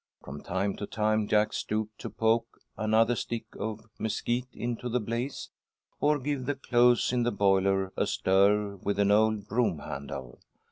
[0.23, 5.51] From time to time Jack stooped to poke another stick of mesquite into the blaze,
[5.99, 10.39] or give the clothes in the boiler a stir with an old broom handle.